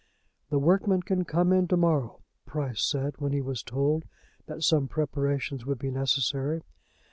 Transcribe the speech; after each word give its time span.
"The 0.49 0.57
workmen 0.57 1.03
can 1.03 1.25
come 1.25 1.53
in 1.53 1.67
to 1.67 1.77
morrow," 1.77 2.21
Price 2.47 2.83
said, 2.83 3.17
when 3.19 3.33
he 3.33 3.41
was 3.43 3.61
told 3.61 4.05
that 4.47 4.63
some 4.63 4.87
preparations 4.87 5.63
would 5.67 5.77
be 5.77 5.91
necessary. 5.91 6.63